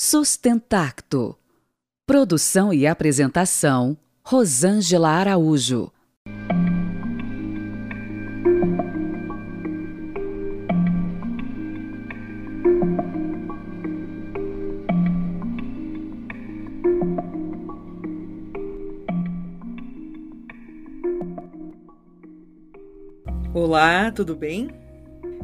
[0.00, 1.36] Sustentacto.
[2.06, 5.90] Produção e apresentação: Rosângela Araújo.
[23.52, 24.70] Olá, tudo bem?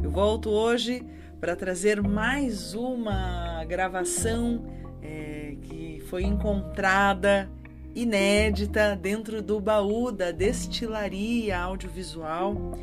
[0.01, 1.05] Eu volto hoje
[1.45, 4.65] para trazer mais uma gravação
[4.99, 7.47] é, que foi encontrada
[7.93, 12.79] inédita dentro do baú da Destilaria Audiovisual,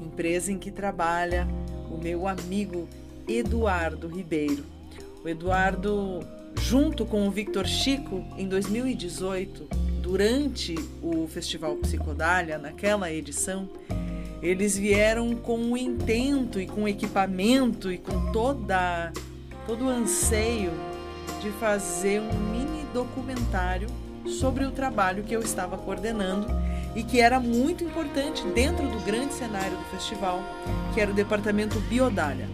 [0.00, 1.48] empresa em que trabalha
[1.90, 2.88] o meu amigo
[3.26, 4.64] Eduardo Ribeiro.
[5.24, 6.20] O Eduardo,
[6.60, 9.66] junto com o Victor Chico, em 2018,
[10.00, 13.68] durante o Festival Psicodália, naquela edição,
[14.44, 19.10] eles vieram com o intento e com equipamento e com toda
[19.66, 20.70] todo o anseio
[21.40, 23.88] de fazer um mini documentário
[24.26, 26.46] sobre o trabalho que eu estava coordenando
[26.94, 30.42] e que era muito importante dentro do grande cenário do festival,
[30.92, 32.46] que era o departamento Biodália.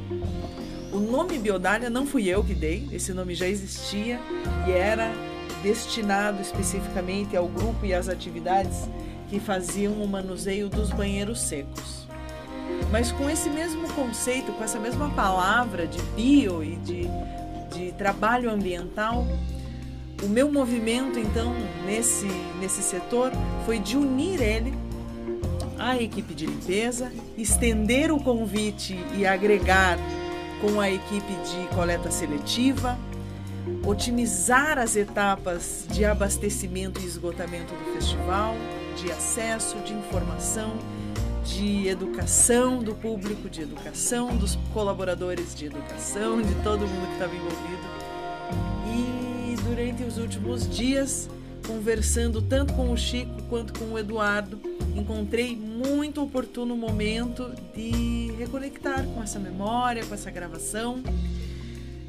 [0.92, 4.20] O nome Biodália não fui eu que dei, esse nome já existia
[4.66, 5.12] e era
[5.60, 8.88] destinado especificamente ao grupo e às atividades
[9.30, 12.06] que faziam o manuseio dos banheiros secos.
[12.90, 17.08] Mas com esse mesmo conceito, com essa mesma palavra de bio e de,
[17.72, 19.24] de trabalho ambiental,
[20.22, 21.54] o meu movimento então
[21.86, 22.26] nesse,
[22.58, 23.30] nesse setor
[23.64, 24.74] foi de unir ele
[25.78, 29.96] à equipe de limpeza, estender o convite e agregar
[30.60, 32.98] com a equipe de coleta seletiva,
[33.86, 38.54] otimizar as etapas de abastecimento e esgotamento do festival,
[39.00, 40.76] de acesso, de informação,
[41.44, 47.34] de educação do público, de educação dos colaboradores de educação, de todo mundo que estava
[47.34, 47.80] envolvido.
[48.86, 51.30] E durante os últimos dias,
[51.66, 54.60] conversando tanto com o Chico quanto com o Eduardo,
[54.94, 61.02] encontrei muito oportuno momento de reconectar com essa memória, com essa gravação.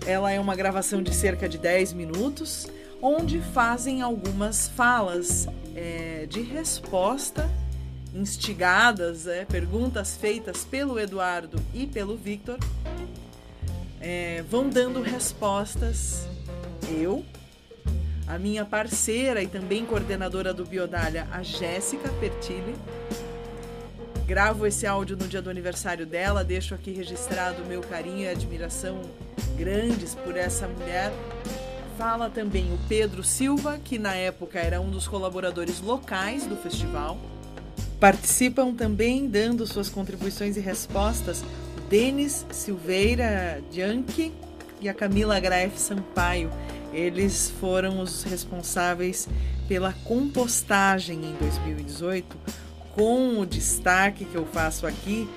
[0.06, 2.68] Ela é uma gravação de cerca de 10 minutos,
[3.02, 7.50] onde fazem algumas falas é, de resposta
[8.14, 12.60] instigadas, é, perguntas feitas pelo Eduardo e pelo Victor,
[14.00, 16.28] é, vão dando respostas.
[16.90, 17.24] Eu,
[18.28, 22.76] a minha parceira e também coordenadora do Biodália, a Jéssica Pertilli.
[24.28, 28.28] Gravo esse áudio no dia do aniversário dela, deixo aqui registrado o meu carinho e
[28.28, 29.02] admiração
[29.58, 31.12] grandes por essa mulher
[32.02, 37.16] Fala também o Pedro Silva, que na época era um dos colaboradores locais do festival.
[38.00, 41.44] Participam também, dando suas contribuições e respostas,
[41.78, 44.32] o Denis Silveira Bianchi
[44.82, 46.50] e a Camila Graef Sampaio.
[46.92, 49.30] Eles foram os responsáveis
[49.68, 52.36] pela compostagem em 2018,
[52.96, 55.30] com o destaque que eu faço aqui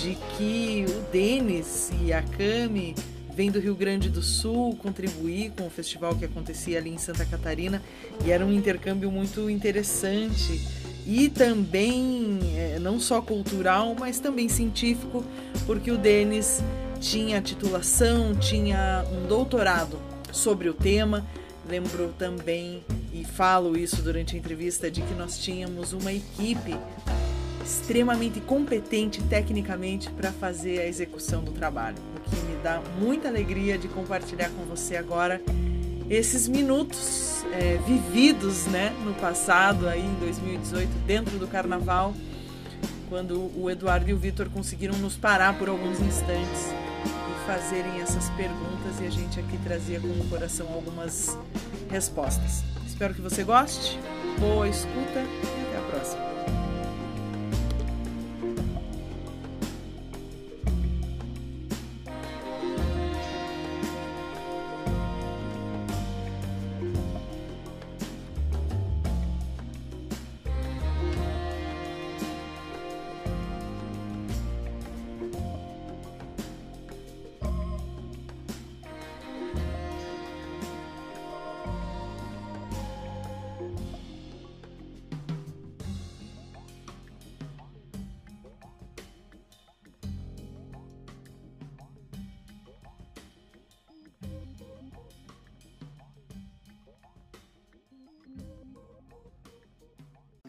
[0.00, 2.94] de que o Denis e a Cami
[3.34, 7.24] vem do Rio Grande do Sul contribuir com o festival que acontecia ali em Santa
[7.24, 7.82] Catarina
[8.24, 10.60] e era um intercâmbio muito interessante
[11.06, 15.24] e também é, não só cultural, mas também científico,
[15.66, 16.62] porque o Denis
[17.00, 19.98] tinha titulação, tinha um doutorado
[20.30, 21.26] sobre o tema.
[21.68, 26.76] Lembro também e falo isso durante a entrevista de que nós tínhamos uma equipe
[27.64, 33.78] extremamente competente tecnicamente para fazer a execução do trabalho, o que me dá muita alegria
[33.78, 35.40] de compartilhar com você agora
[36.10, 42.14] esses minutos é, vividos né, no passado, aí em 2018, dentro do carnaval,
[43.08, 48.28] quando o Eduardo e o Vitor conseguiram nos parar por alguns instantes e fazerem essas
[48.30, 51.36] perguntas e a gente aqui trazia com o coração algumas
[51.90, 52.62] respostas.
[52.86, 53.98] Espero que você goste,
[54.38, 56.61] boa escuta e até a próxima.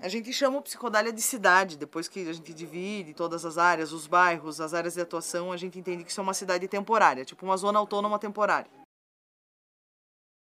[0.03, 3.93] A gente chama o psicodália de cidade, depois que a gente divide todas as áreas,
[3.93, 7.23] os bairros, as áreas de atuação, a gente entende que isso é uma cidade temporária,
[7.23, 8.69] tipo uma zona autônoma temporária.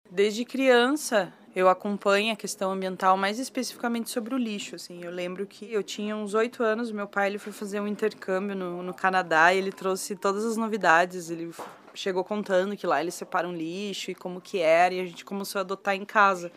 [0.09, 4.75] Desde criança, eu acompanho a questão ambiental, mais especificamente sobre o lixo.
[4.75, 7.87] Assim, eu lembro que eu tinha uns oito anos, meu pai ele foi fazer um
[7.87, 11.29] intercâmbio no, no Canadá e ele trouxe todas as novidades.
[11.29, 11.51] Ele
[11.93, 15.59] chegou contando que lá eles separam lixo e como que era e a gente começou
[15.59, 16.49] a adotar em casa.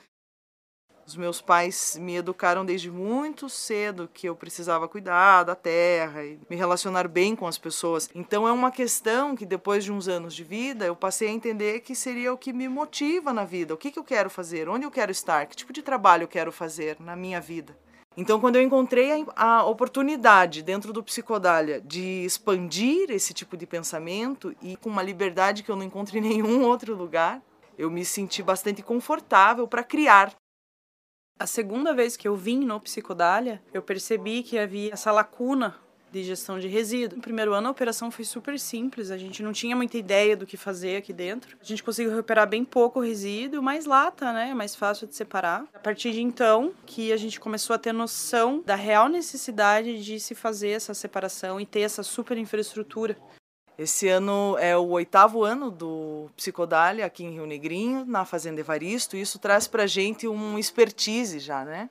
[1.07, 6.37] Os meus pais me educaram desde muito cedo que eu precisava cuidar da terra e
[6.51, 8.11] me relacionar bem com as pessoas.
[8.13, 11.81] Então é uma questão que depois de uns anos de vida eu passei a entender
[11.81, 13.73] que seria o que me motiva na vida.
[13.73, 14.69] O que, que eu quero fazer?
[14.69, 15.47] Onde eu quero estar?
[15.47, 17.79] Que tipo de trabalho eu quero fazer na minha vida?
[18.17, 24.57] Então, quando eu encontrei a, oportunidade dentro do Psicodália de expandir esse tipo de pensamento
[24.63, 27.43] e com uma liberdade que eu não encontro em nenhum outro lugar,
[27.79, 30.35] eu me senti bastante confortável para criar
[31.39, 35.77] a segunda vez que eu vim no Psicodália, eu percebi que havia essa lacuna
[36.11, 37.17] de gestão de resíduo.
[37.17, 40.47] No primeiro ano a operação foi super simples, a gente não tinha muita ideia do
[40.47, 41.57] que fazer aqui dentro.
[41.61, 45.65] A gente conseguiu recuperar bem pouco resíduo, mais lata, né, mais fácil de separar.
[45.75, 50.19] A partir de então que a gente começou a ter noção da real necessidade de
[50.19, 53.17] se fazer essa separação e ter essa super infraestrutura.
[53.79, 59.17] Esse ano é o oitavo ano do Psicodália aqui em Rio Negrinho, na Fazenda Evaristo,
[59.17, 61.91] e isso traz para a gente um expertise já, né?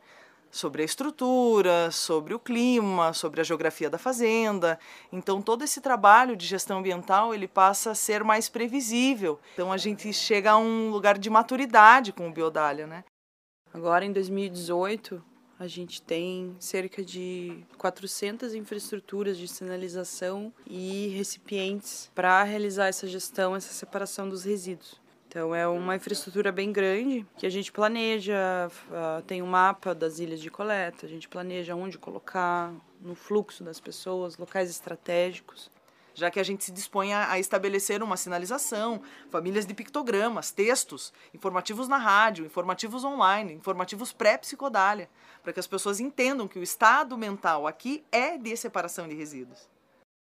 [0.50, 4.80] Sobre a estrutura, sobre o clima, sobre a geografia da fazenda.
[5.12, 9.40] Então todo esse trabalho de gestão ambiental ele passa a ser mais previsível.
[9.54, 13.04] Então a gente chega a um lugar de maturidade com o Biodália, né?
[13.72, 15.22] Agora em 2018
[15.60, 23.56] a gente tem cerca de 400 infraestruturas de sinalização e recipientes para realizar essa gestão,
[23.56, 25.00] essa separação dos resíduos.
[25.28, 30.19] Então é uma infraestrutura bem grande que a gente planeja, ah, tem um mapa das
[30.19, 35.69] ilhas de coleta, a gente planeja onde colocar, no fluxo das pessoas, locais estratégicos
[36.15, 41.88] já que a gente se dispõe a, estabelecer uma sinalização, famílias de pictogramas, textos, informativos
[41.88, 45.09] na rádio, informativos online, informativos pré-psicodália,
[45.44, 49.69] para que as pessoas entendam que o estado mental aqui é de separação de resíduos.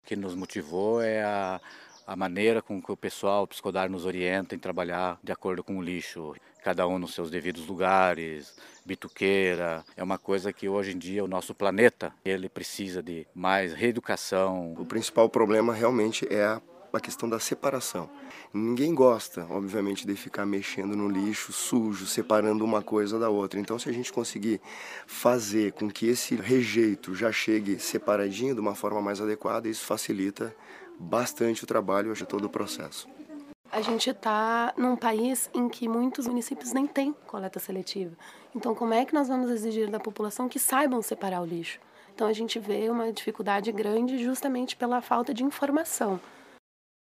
[0.02, 1.60] O que nos motivou é a,
[2.08, 5.82] a maneira com que o pessoal psicodar nos orienta em trabalhar de acordo com o
[5.82, 6.34] lixo,
[6.64, 9.84] cada um nos seus devidos lugares, bituqueira.
[9.94, 14.72] É uma coisa que hoje em dia o nosso planeta ele precisa de mais reeducação.
[14.78, 18.08] O principal problema realmente é a a questão da separação.
[18.52, 23.60] Ninguém gosta, obviamente, de ficar mexendo no lixo sujo, separando uma coisa da outra.
[23.60, 24.58] Então, se a gente conseguir
[25.06, 30.56] fazer com que esse rejeito já chegue separadinho de uma forma mais adequada, isso facilita
[30.98, 33.08] bastante o trabalho e todo o processo.
[33.70, 38.16] A gente está num país em que muitos municípios nem têm coleta seletiva.
[38.54, 41.78] Então, como é que nós vamos exigir da população que saibam separar o lixo?
[42.14, 46.18] Então, a gente vê uma dificuldade grande justamente pela falta de informação.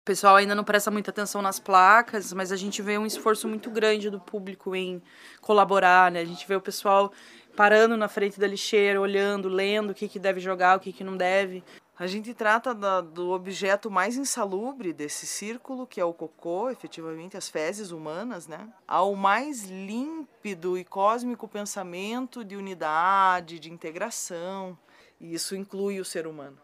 [0.03, 3.47] O pessoal ainda não presta muita atenção nas placas, mas a gente vê um esforço
[3.47, 5.03] muito grande do público em
[5.41, 6.21] colaborar, né?
[6.21, 7.13] A gente vê o pessoal
[7.57, 11.05] parando na frente da lixeira, olhando, lendo o que, que deve jogar, o que, que
[11.05, 11.63] não deve.
[11.99, 17.37] A gente trata da, do objeto mais insalubre desse círculo, que é o cocô, efetivamente,
[17.37, 18.73] as fezes humanas, né?
[18.89, 24.77] Ao mais límpido e cósmico pensamento de unidade, de integração.
[25.21, 26.59] E isso inclui o ser humano.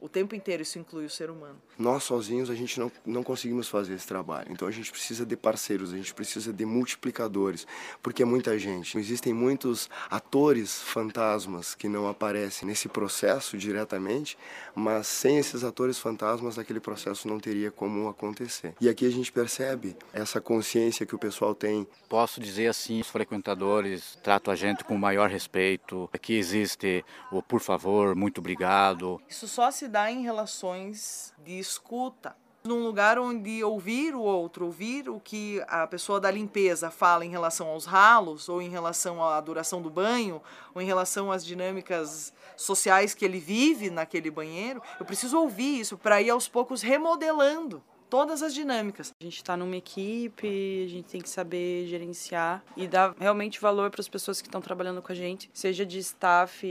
[0.00, 1.60] O tempo inteiro isso inclui o ser humano.
[1.76, 4.48] Nós sozinhos a gente não, não conseguimos fazer esse trabalho.
[4.50, 7.66] Então a gente precisa de parceiros, a gente precisa de multiplicadores,
[8.00, 8.96] porque é muita gente.
[8.96, 14.38] Existem muitos atores fantasmas que não aparecem nesse processo diretamente,
[14.74, 18.74] mas sem esses atores fantasmas aquele processo não teria como acontecer.
[18.80, 21.86] E aqui a gente percebe essa consciência que o pessoal tem.
[22.08, 26.08] Posso dizer assim, os frequentadores tratam a gente com o maior respeito.
[26.12, 29.20] Aqui existe o por favor, muito obrigado.
[29.28, 32.36] Isso só se dá em relações de escuta.
[32.64, 37.30] Num lugar onde ouvir o outro, ouvir o que a pessoa da limpeza fala em
[37.30, 40.42] relação aos ralos, ou em relação à duração do banho,
[40.74, 45.96] ou em relação às dinâmicas sociais que ele vive naquele banheiro, eu preciso ouvir isso
[45.96, 49.12] para ir aos poucos remodelando todas as dinâmicas.
[49.20, 53.90] A gente está numa equipe, a gente tem que saber gerenciar e dar realmente valor
[53.90, 56.66] para as pessoas que estão trabalhando com a gente, seja de staff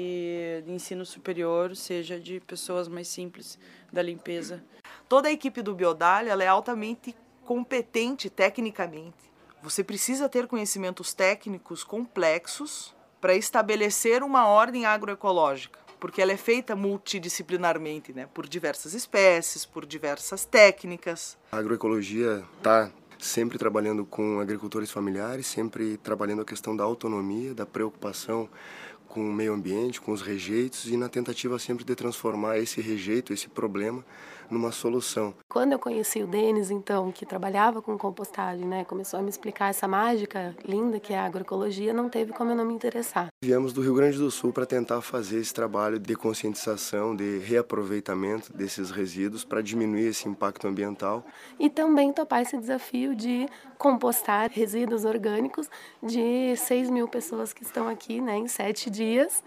[0.66, 3.58] de ensino superior, seja de pessoas mais simples
[3.92, 4.64] da limpeza.
[5.08, 7.16] Toda a equipe do Biodalha é altamente
[7.46, 9.16] competente tecnicamente.
[9.64, 16.76] Você precisa ter conhecimentos técnicos complexos para estabelecer uma ordem agroecológica porque ela é feita
[16.76, 21.38] multidisciplinarmente, né, por diversas espécies, por diversas técnicas.
[21.52, 27.66] A agroecologia está sempre trabalhando com agricultores familiares, sempre trabalhando a questão da autonomia, da
[27.66, 28.48] preocupação
[29.08, 33.34] com o meio ambiente, com os rejeitos e na tentativa sempre de transformar esse rejeito,
[33.34, 34.06] esse problema,
[34.50, 35.34] numa solução.
[35.50, 39.70] Quando eu conheci o Denis, então, que trabalhava com compostagem, né, começou a me explicar
[39.70, 43.28] essa mágica linda que é a agroecologia, não teve como eu não me interessar.
[43.44, 48.54] Viemos do Rio Grande do Sul para tentar fazer esse trabalho de conscientização, de reaproveitamento
[48.54, 51.26] desses resíduos para diminuir esse impacto ambiental.
[51.60, 55.70] E também topar esse desafio de compostar resíduos orgânicos
[56.02, 59.44] de 6 mil pessoas que estão aqui né, em sete dias.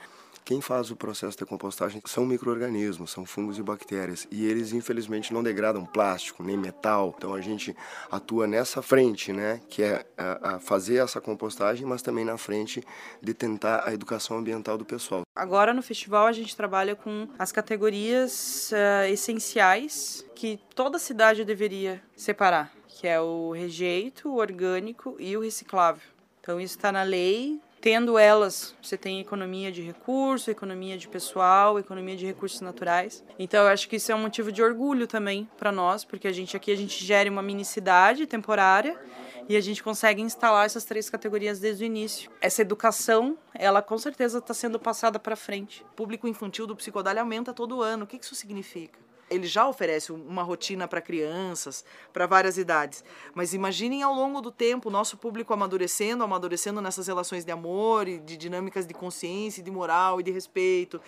[0.51, 4.27] Quem faz o processo de compostagem são micro-organismos, são fungos e bactérias.
[4.33, 7.15] E eles, infelizmente, não degradam plástico, nem metal.
[7.17, 7.73] Então a gente
[8.11, 9.61] atua nessa frente, né?
[9.69, 12.83] Que é a, a fazer essa compostagem, mas também na frente
[13.23, 15.23] de tentar a educação ambiental do pessoal.
[15.37, 22.03] Agora no festival a gente trabalha com as categorias uh, essenciais que toda cidade deveria
[22.17, 26.03] separar, que é o rejeito, o orgânico e o reciclável.
[26.41, 31.79] Então isso está na lei, Tendo elas, você tem economia de recurso, economia de pessoal,
[31.79, 33.25] economia de recursos naturais.
[33.39, 36.33] Então, eu acho que isso é um motivo de orgulho também para nós, porque a
[36.33, 39.01] gente aqui a gente gera uma mini cidade temporária
[39.49, 42.31] e a gente consegue instalar essas três categorias desde o início.
[42.39, 45.83] Essa educação, ela com certeza está sendo passada para frente.
[45.93, 48.05] O público infantil do Psicodália aumenta todo ano.
[48.05, 48.99] O que isso significa?
[49.31, 53.05] Ele já oferece uma rotina para crianças, para várias idades.
[53.35, 58.09] Mas imaginem ao longo do tempo o nosso público amadurecendo, amadurecendo nessas relações de amor
[58.09, 61.01] e de dinâmicas de consciência, de moral e de respeito,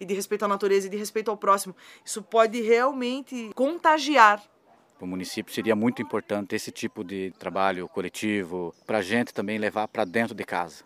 [0.00, 1.74] e de respeito à natureza e de respeito ao próximo.
[2.04, 4.42] Isso pode realmente contagiar
[5.00, 9.56] para o município seria muito importante esse tipo de trabalho coletivo, para a gente também
[9.56, 10.84] levar para dentro de casa.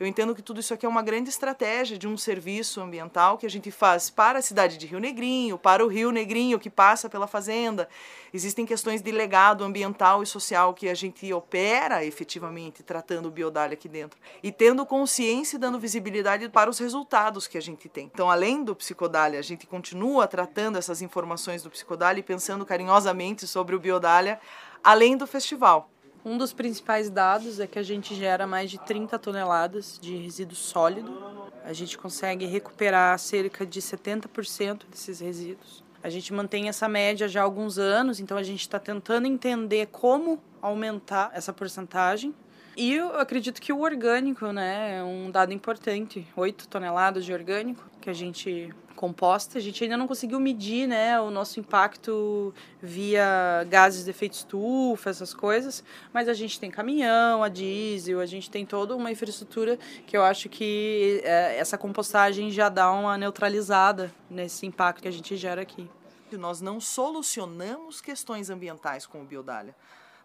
[0.00, 3.44] Eu entendo que tudo isso aqui é uma grande estratégia de um serviço ambiental que
[3.44, 7.10] a gente faz para a cidade de Rio Negrinho, para o Rio Negrinho que passa
[7.10, 7.88] pela fazenda.
[8.32, 13.74] Existem questões de legado ambiental e social que a gente opera efetivamente tratando o biodália
[13.74, 18.08] aqui dentro e tendo consciência e dando visibilidade para os resultados que a gente tem.
[18.14, 23.48] Então, além do psicodália, a gente continua tratando essas informações do psicodália e pensando carinhosamente
[23.48, 24.38] sobre o biodália
[24.84, 25.90] além do festival.
[26.24, 30.56] Um dos principais dados é que a gente gera mais de 30 toneladas de resíduo
[30.56, 31.16] sólido.
[31.64, 35.84] A gente consegue recuperar cerca de 70% desses resíduos.
[36.02, 39.86] A gente mantém essa média já há alguns anos, então a gente está tentando entender
[39.86, 42.34] como aumentar essa porcentagem.
[42.80, 47.82] E eu acredito que o orgânico né, é um dado importante: 8 toneladas de orgânico
[48.00, 49.58] que a gente composta.
[49.58, 55.10] A gente ainda não conseguiu medir né, o nosso impacto via gases de efeito estufa,
[55.10, 55.82] essas coisas,
[56.12, 60.22] mas a gente tem caminhão, a diesel, a gente tem toda uma infraestrutura que eu
[60.22, 65.62] acho que é, essa compostagem já dá uma neutralizada nesse impacto que a gente gera
[65.62, 65.90] aqui.
[66.30, 69.74] Nós não solucionamos questões ambientais com o Biodália.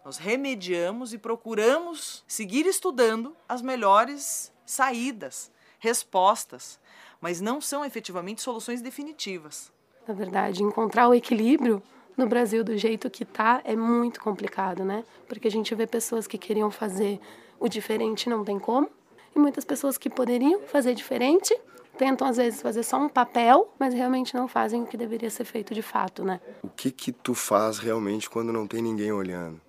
[0.04, 6.78] Nós remediamos e procuramos seguir estudando as melhores saídas, respostas
[7.24, 9.72] mas não são efetivamente soluções definitivas.
[10.06, 11.82] Na verdade, encontrar o equilíbrio
[12.18, 15.02] no Brasil do jeito que tá é muito complicado, né?
[15.26, 17.18] Porque a gente vê pessoas que queriam fazer
[17.58, 18.90] o diferente não tem como,
[19.34, 21.58] e muitas pessoas que poderiam fazer diferente
[21.96, 25.46] tentam às vezes fazer só um papel, mas realmente não fazem o que deveria ser
[25.46, 26.42] feito de fato, né?
[26.62, 29.63] O que que tu faz realmente quando não tem ninguém olhando?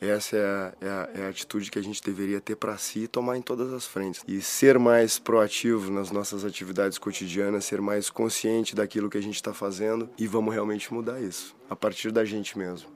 [0.00, 3.00] Essa é a, é a, é a atitude que a gente deveria ter para si
[3.00, 4.22] e tomar em todas as frentes.
[4.28, 9.34] E ser mais proativo nas nossas atividades cotidianas, ser mais consciente daquilo que a gente
[9.34, 12.88] está fazendo e vamos realmente mudar isso, a partir da gente mesmo.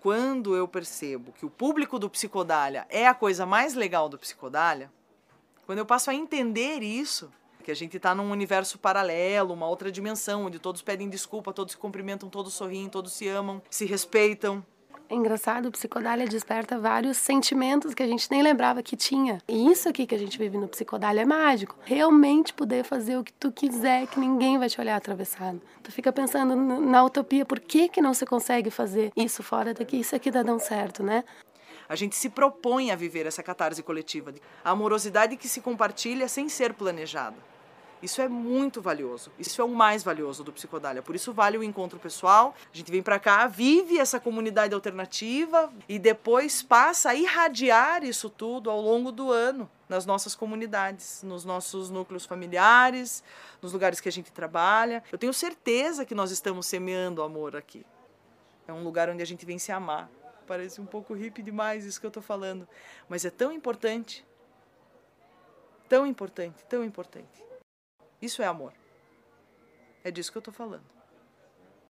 [0.00, 4.92] Quando eu percebo que o público do Psicodália é a coisa mais legal do Psicodália,
[5.64, 7.28] quando eu passo a entender isso,
[7.64, 11.72] que a gente está num universo paralelo, uma outra dimensão, onde todos pedem desculpa, todos
[11.72, 14.64] se cumprimentam, todos sorriem, todos se amam, se respeitam,
[15.08, 19.38] é engraçado, o psicodália desperta vários sentimentos que a gente nem lembrava que tinha.
[19.46, 21.76] E isso aqui que a gente vive no psicodália é mágico.
[21.84, 25.60] Realmente poder fazer o que tu quiser, que ninguém vai te olhar atravessado.
[25.82, 30.00] Tu fica pensando na utopia, por que que não se consegue fazer isso fora daqui?
[30.00, 31.22] Isso aqui dá dão certo, né?
[31.88, 34.34] A gente se propõe a viver essa catarse coletiva,
[34.64, 37.36] a amorosidade que se compartilha sem ser planejada.
[38.06, 39.32] Isso é muito valioso.
[39.36, 41.02] Isso é o mais valioso do Psicodália.
[41.02, 42.54] Por isso vale o encontro pessoal.
[42.72, 48.30] A gente vem para cá, vive essa comunidade alternativa e depois passa a irradiar isso
[48.30, 53.24] tudo ao longo do ano nas nossas comunidades, nos nossos núcleos familiares,
[53.60, 55.02] nos lugares que a gente trabalha.
[55.10, 57.84] Eu tenho certeza que nós estamos semeando amor aqui.
[58.68, 60.08] É um lugar onde a gente vem se amar.
[60.46, 62.68] Parece um pouco hippie demais isso que eu estou falando,
[63.08, 64.24] mas é tão importante.
[65.88, 67.46] Tão importante, tão importante.
[68.20, 68.72] Isso é amor.
[70.02, 70.95] É disso que eu estou falando.